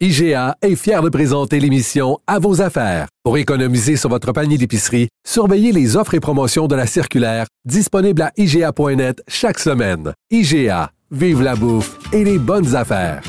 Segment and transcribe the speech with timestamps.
[0.00, 3.06] IGA est fier de présenter l'émission À vos affaires.
[3.22, 8.22] Pour économiser sur votre panier d'épicerie, surveillez les offres et promotions de la circulaire disponible
[8.22, 10.12] à IGA.net chaque semaine.
[10.32, 13.22] IGA, vive la bouffe et les bonnes affaires.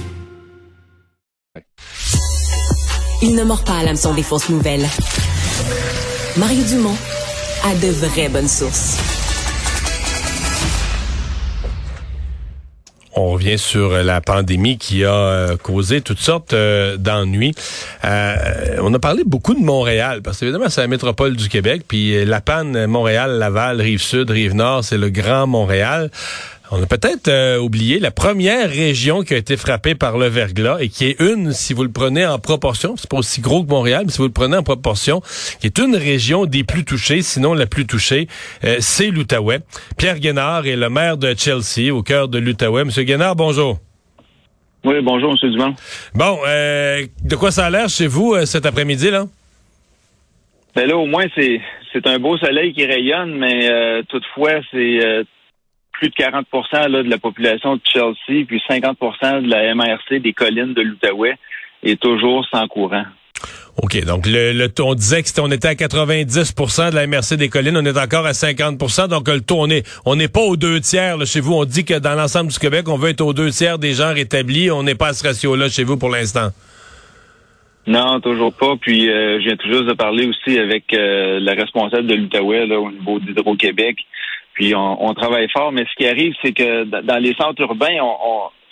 [3.22, 4.88] Il ne mord pas à l'hameçon des fausses nouvelles.
[6.38, 6.98] Mario Dumont
[7.64, 9.15] a de vraies bonnes sources.
[13.18, 17.56] On revient sur la pandémie qui a euh, causé toutes sortes euh, d'ennuis.
[18.04, 18.36] Euh,
[18.82, 22.42] on a parlé beaucoup de Montréal, parce qu'évidemment, c'est la métropole du Québec, puis la
[22.42, 26.12] panne Montréal, Laval, Rive-Sud, Rive-Nord, c'est le Grand Montréal.
[26.72, 30.80] On a peut-être euh, oublié la première région qui a été frappée par le verglas
[30.80, 33.70] et qui est une, si vous le prenez en proportion, c'est pas aussi gros que
[33.70, 35.22] Montréal, mais si vous le prenez en proportion,
[35.60, 38.28] qui est une région des plus touchées, sinon la plus touchée,
[38.64, 39.60] euh, c'est l'Outaouais.
[39.98, 42.84] Pierre Guénard est le maire de Chelsea, au cœur de l'Outaouais.
[42.84, 43.78] Monsieur Guénard, bonjour.
[44.84, 45.76] Oui, bonjour, Monsieur Dumont.
[46.16, 49.26] Bon, euh, de quoi ça a l'air chez vous cet après-midi, là?
[50.76, 51.62] Ben là, au moins, c'est
[51.94, 55.24] c'est un beau soleil qui rayonne, mais toutefois, c'est
[56.00, 60.34] plus de 40 là, de la population de Chelsea, puis 50% de la MRC des
[60.34, 61.38] collines de l'Outaouais
[61.84, 63.06] est toujours sans courant.
[63.84, 67.50] OK, donc le, le on disait que on était à 90% de la MRC des
[67.50, 70.80] collines, on est encore à 50% donc le taux, on n'est on pas aux deux
[70.80, 71.54] tiers chez vous.
[71.54, 74.14] On dit que dans l'ensemble du Québec, on veut être aux deux tiers des gens
[74.14, 74.72] rétablis.
[74.72, 76.50] On n'est pas à ce ratio-là chez vous pour l'instant.
[77.88, 78.76] Non, toujours pas.
[78.80, 82.64] Puis euh, je viens tout juste de parler aussi avec euh, la responsable de l'Outaouais
[82.76, 83.98] au niveau d'Hydro-Québec.
[84.56, 88.00] Puis on, travaille fort, mais ce qui arrive, c'est que dans les centres urbains,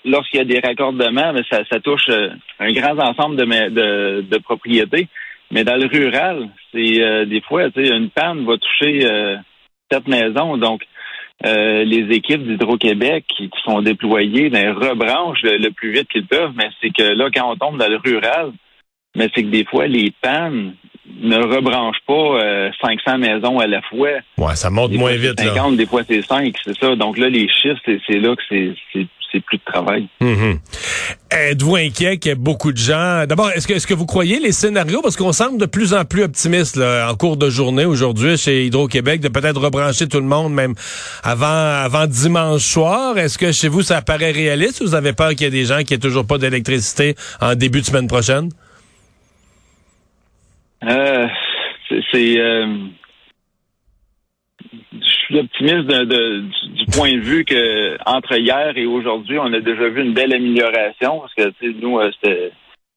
[0.05, 2.29] lorsqu'il y a des raccordements, mais ça, ça touche euh,
[2.59, 5.07] un grand ensemble de, propriétés.
[5.51, 9.35] Mais dans le rural, c'est euh, des fois, tu sais, une panne va toucher euh,
[9.91, 10.57] cette maison.
[10.57, 10.83] Donc,
[11.43, 16.53] les équipes d'Hydro-Québec qui, sont déployées ben, rebranchent le, plus vite qu'ils peuvent.
[16.55, 18.53] Mais c'est que là, quand on tombe dans le rural,
[19.17, 23.81] mais c'est que des fois, les pannes ne rebranche pas 500 euh, maisons à la
[23.83, 24.09] fois.
[24.37, 25.39] Ouais, ça monte moins vite.
[25.39, 26.95] 50, Des fois, c'est 5, c'est ça.
[26.95, 30.07] Donc là, les chiffres, c'est là que c'est plus de travail.
[30.21, 30.59] Mm-hmm.
[31.31, 33.25] Êtes-vous inquiet qu'il y ait beaucoup de gens?
[33.27, 35.01] D'abord, est-ce que, est-ce que vous croyez les scénarios?
[35.01, 39.21] Parce qu'on semble de plus en plus optimiste en cours de journée aujourd'hui chez Hydro-Québec
[39.21, 40.75] de peut-être rebrancher tout le monde même
[41.23, 43.17] avant, avant dimanche soir.
[43.17, 45.65] Est-ce que chez vous, ça paraît réaliste ou vous avez peur qu'il y ait des
[45.65, 48.49] gens qui n'aient toujours pas d'électricité en début de semaine prochaine?
[50.87, 51.27] Euh,
[52.11, 52.39] c'est.
[52.39, 52.67] Euh,
[54.91, 59.87] je suis optimiste du, point de vue que entre hier et aujourd'hui, on a déjà
[59.89, 62.51] vu une belle amélioration parce que nous, euh, c'était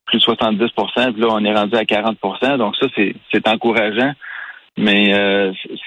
[0.06, 4.12] plus de 70% puis là, on est rendu à 40% Donc ça, c'est encourageant.
[4.78, 5.10] Mais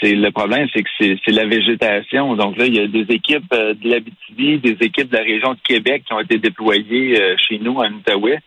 [0.01, 2.35] c'est le problème, c'est que c'est la végétation.
[2.35, 5.59] Donc là, il y a des équipes de l'Abitibi, des équipes de la région de
[5.63, 8.39] Québec qui ont été déployées chez nous en Outaouais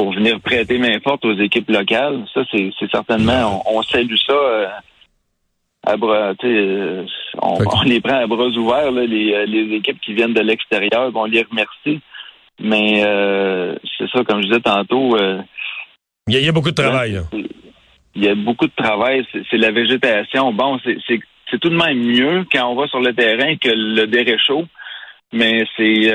[0.00, 2.24] pour venir prêter main forte aux équipes locales.
[2.32, 4.66] Ça, c'est certainement, on, salue ça euh,
[5.86, 7.04] à bras, euh,
[7.42, 10.40] on, on, les prend à bras ouverts, là, les, euh, les, équipes qui viennent de
[10.40, 12.00] l'extérieur, on les remercie.
[12.58, 13.02] Mais
[13.98, 15.18] c'est ça, comme je disais tantôt.
[16.28, 17.20] il, y a, beaucoup de travail.
[18.14, 19.26] Il y a beaucoup de travail.
[19.50, 20.50] C'est la végétation.
[20.54, 24.64] Bon, c'est tout de même mieux quand on va sur le terrain que le déréchaud,
[25.32, 26.10] mais c'est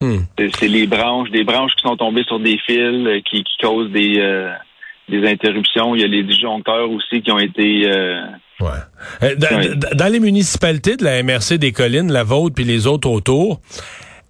[0.00, 0.18] Hmm.
[0.38, 4.18] C'est les branches, des branches qui sont tombées sur des fils euh, qui, causent des,
[4.18, 4.48] euh,
[5.08, 5.96] des interruptions.
[5.96, 7.90] Il y a les disjoncteurs aussi qui ont été.
[7.90, 8.22] Euh,
[8.60, 9.34] ouais.
[9.36, 13.60] dans, les municipalités de la MRC des collines, la vôtre puis les autres autour,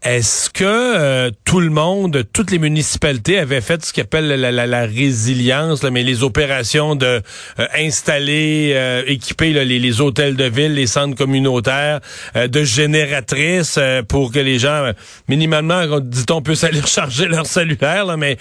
[0.05, 4.87] est-ce que euh, tout le monde, toutes les municipalités avaient fait ce qu'on appelle la,
[4.87, 7.21] résilience, mais les opérations de
[7.59, 11.99] euh, installer, euh, équiper les, hôtels de ville, les centres communautaires,
[12.37, 14.93] de génératrices pour que les gens,
[15.29, 18.39] minimalement, dit-on, puissent aller recharger leur cellulaire, là, mais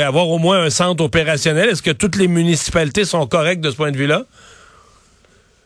[0.00, 1.68] avoir au moins un centre opérationnel.
[1.68, 4.22] Est-ce que toutes les municipalités sont correctes de ce point de vue-là?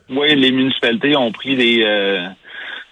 [0.09, 1.85] Oui, les municipalités ont pris des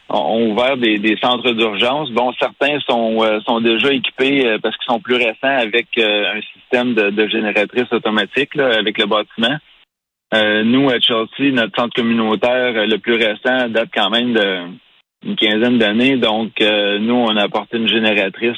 [0.09, 2.11] ont ouvert des, centres d'urgence.
[2.11, 6.35] Bon, certains sont, euh, sont déjà équipés euh, parce qu'ils sont plus récents avec euh,
[6.35, 9.57] un système de, génératrice automatique avec le bâtiment.
[10.65, 14.33] nous, à Chelsea, notre centre communautaire le plus récent date quand même
[15.23, 16.17] d'une quinzaine d'années.
[16.17, 18.57] Donc, nous, on a apporté une génératrice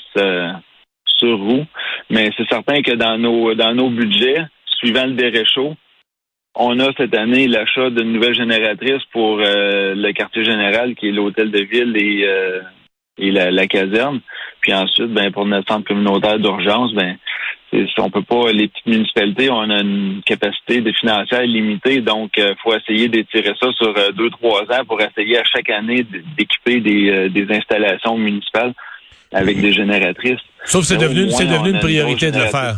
[1.06, 1.66] sur roue.
[2.10, 4.44] Mais c'est certain que dans nos dans nos budgets,
[4.78, 5.74] suivant le déréchaud,
[6.54, 11.12] on a cette année l'achat d'une nouvelle génératrice pour euh, le quartier général, qui est
[11.12, 12.60] l'hôtel de ville et, euh,
[13.18, 14.20] et la, caserne.
[14.60, 17.16] Puis ensuite, ben pour notre centre communautaire d'urgence, ben
[17.98, 22.42] on peut pas, les petites municipalités, on a une capacité de financière limitée, donc il
[22.42, 26.04] euh, faut essayer d'étirer ça sur deux, trois ans pour essayer à chaque année
[26.36, 28.74] d'équiper des, des installations municipales
[29.32, 30.40] avec des génératrices.
[30.64, 32.74] Sauf que c'est devenu, c'est devenu une priorité de le faire.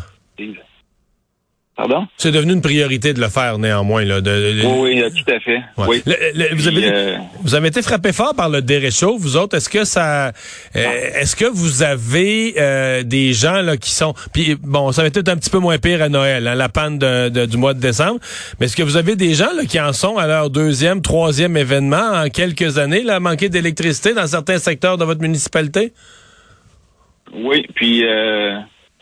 [1.74, 2.06] Pardon?
[2.18, 4.04] C'est devenu une priorité de le faire néanmoins.
[4.04, 5.62] Là, Oui, tout à fait.
[5.78, 6.02] Oui.
[6.52, 9.56] vous, avez, euh, vous, avez, été frappé fort par le déréchaud, vous autres.
[9.56, 10.32] Est-ce que ça euh,
[10.76, 14.12] est-ce que vous avez euh, des gens là qui sont.
[14.34, 16.98] Puis bon, ça va être un petit peu moins pire à Noël, hein, la panne
[16.98, 18.20] de, du mois de décembre.
[18.60, 21.56] Mais est-ce que vous avez des gens là, qui en sont à leur deuxième, troisième
[21.56, 25.94] événement en quelques années, là, manquer d'électricité dans certains secteurs de votre municipalité?
[27.32, 28.04] Oui, puis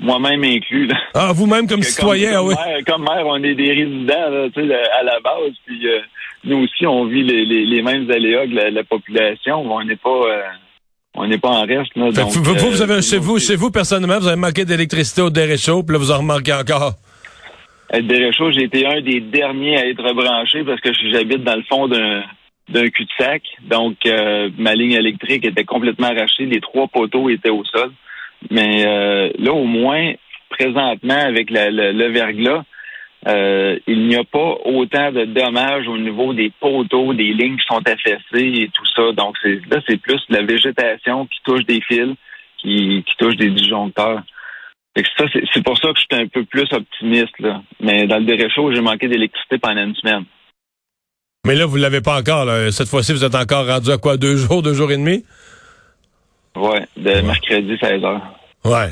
[0.00, 0.86] moi-même inclus.
[0.86, 0.96] Là.
[1.14, 2.54] Ah, vous-même comme citoyen, comme, oui.
[2.54, 6.00] Maire, comme maire, on est des résidents là, à la base, puis euh,
[6.44, 9.60] nous aussi, on vit les, les, les mêmes aléas que la, population.
[9.70, 10.10] On n'est pas...
[10.10, 10.42] Euh,
[11.16, 11.96] on n'est pas en reste.
[11.96, 15.20] Là, donc, vous, vous, avez, euh, chez vous, chez vous, personnellement, vous avez manqué d'électricité
[15.20, 16.92] au Déréchaud, puis là, vous en remarquez encore.
[17.92, 21.88] À j'ai été un des derniers à être branché parce que j'habite dans le fond
[21.88, 22.22] d'un
[22.68, 23.42] d'un cul-de-sac.
[23.68, 23.96] Donc,
[24.56, 26.46] ma ligne électrique était complètement arrachée.
[26.46, 27.90] Les trois poteaux étaient au sol.
[28.48, 30.12] Mais euh, là, au moins,
[30.50, 32.64] présentement, avec le verglas,
[33.28, 37.66] euh, il n'y a pas autant de dommages au niveau des poteaux, des lignes qui
[37.68, 39.12] sont affaissées et tout ça.
[39.12, 42.14] Donc là, c'est plus la végétation qui touche des fils,
[42.58, 44.22] qui, touche des disjoncteurs.
[44.96, 47.38] c'est pour ça que je suis un peu plus optimiste.
[47.40, 47.62] Là.
[47.80, 50.24] Mais dans le déréchaud, j'ai manqué d'électricité pendant une semaine.
[51.46, 52.46] Mais là, vous ne l'avez pas encore.
[52.70, 54.16] Cette fois-ci, vous êtes encore rendu à quoi?
[54.16, 55.24] Deux jours, deux jours et demi?
[56.60, 58.20] Oui, de mercredi 16 h
[58.64, 58.90] Ouais.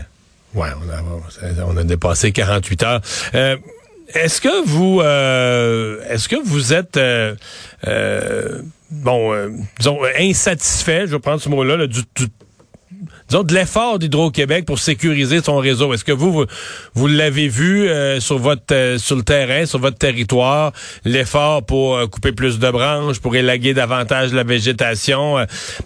[0.54, 3.00] Ouais, on a, on a dépassé 48 heures.
[3.34, 3.56] Euh,
[4.14, 7.34] est-ce que vous euh, est-ce que vous êtes euh,
[7.86, 9.34] euh bon
[9.78, 12.28] disons insatisfait, je vais prendre ce mot-là, du, du
[13.28, 15.92] disons, de l'effort d'Hydro-Québec pour sécuriser son réseau.
[15.92, 16.44] Est-ce que vous,
[16.94, 20.72] vous, l'avez vu euh, sur votre euh, sur le terrain, sur votre territoire,
[21.04, 25.36] l'effort pour euh, couper plus de branches, pour élaguer davantage la végétation?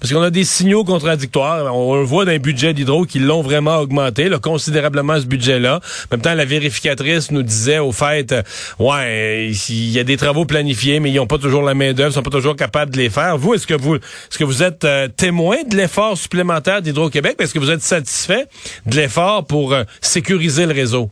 [0.00, 1.74] parce qu'on a des signaux contradictoires.
[1.74, 5.76] On, le voit dans les budgets d'Hydro qui l'ont vraiment augmenté, là, considérablement ce budget-là.
[5.76, 8.34] En même temps, la vérificatrice nous disait au fait,
[8.78, 12.12] ouais, il y a des travaux planifiés, mais ils n'ont pas toujours la main d'œuvre,
[12.12, 13.36] sont pas toujours capables de les faire.
[13.36, 14.86] Vous, est-ce que vous, est-ce que vous êtes
[15.16, 17.36] témoin de l'effort supplémentaire d'Hydro-Québec?
[17.40, 18.46] Est-ce que vous êtes satisfait
[18.86, 21.10] de l'effort pour euh, sécuriser le réseau?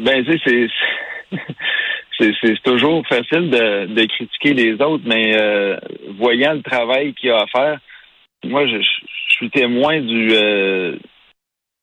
[0.00, 0.68] Ben, c'est
[2.18, 5.76] c'est toujours facile de, critiquer les autres, mais euh,
[6.18, 7.78] voyant le travail qu'il y a à faire,
[8.44, 8.78] moi, je,
[9.28, 10.96] suis témoin euh,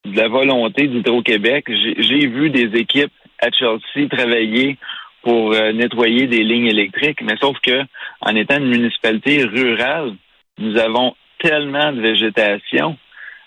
[0.05, 1.65] de la volonté d'Hydro-Québec.
[1.69, 4.77] J'ai vu des équipes à Chelsea travailler
[5.21, 7.81] pour nettoyer des lignes électriques, mais sauf que
[8.21, 10.13] en étant une municipalité rurale,
[10.57, 12.97] nous avons tellement de végétation.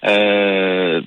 [0.05, 1.01] Euh,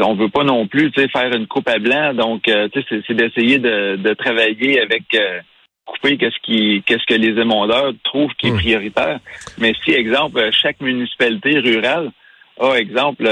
[0.00, 4.14] on veut pas non plus faire une coupe à blanc, donc euh, c'est d'essayer de,
[4.14, 5.40] travailler avec euh,
[5.84, 8.58] couper qu'est-ce qui qu'est-ce que les émondeurs trouvent qui est hmm.
[8.58, 9.20] prioritaire.
[9.58, 12.10] Mais si, exemple, chaque municipalité rurale
[12.58, 13.24] a, exemple,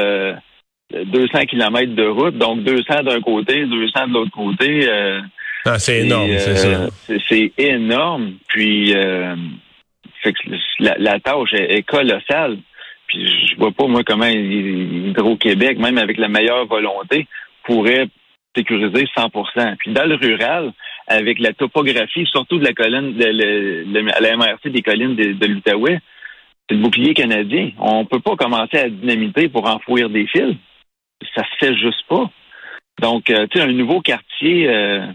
[0.92, 4.88] 200 kilomètres de route, donc 200 d'un côté, 200 de l'autre côté.
[5.64, 6.86] Ah, c'est énorme, c'est ça.
[7.28, 8.34] C'est énorme.
[8.48, 8.94] Puis
[10.78, 12.58] la, tâche est, colossale.
[13.06, 17.26] Puis je vois pas, moi, comment Hydro-Québec, même avec la meilleure volonté,
[17.64, 18.06] pourrait
[18.56, 20.72] sécuriser 100% Puis dans le rural,
[21.06, 25.98] avec la topographie, surtout de la colline, de, la MRC des collines de, l'Outaouais,
[26.68, 27.70] c'est le bouclier canadien.
[27.78, 30.56] On peut pas commencer à dynamiter pour enfouir des fils.
[31.34, 32.30] Ça se fait juste pas.
[33.00, 35.06] Donc, euh, tu sais, un nouveau quartier, euh,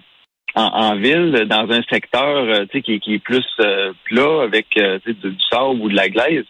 [0.55, 5.13] en, ville, dans un secteur euh, qui, qui, est plus euh, plat avec euh, du,
[5.13, 6.45] du, sable ou de la glaise,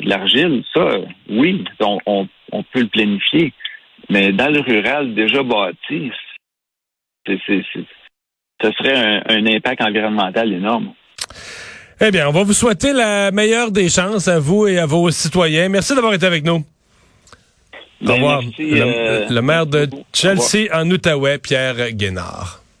[0.00, 0.96] de l'argile, ça,
[1.28, 3.52] oui, on, on, peut le planifier.
[4.08, 6.10] Mais dans le rural déjà bâti,
[7.26, 10.94] c'est, ce serait un, un impact environnemental énorme.
[12.00, 15.10] Eh bien, on va vous souhaiter la meilleure des chances à vous et à vos
[15.10, 15.68] citoyens.
[15.68, 16.64] Merci d'avoir été avec nous.
[18.02, 18.42] Au ben, revoir.
[18.58, 22.61] le, maire de Chelsea en Outaouais, Pierre Guénard.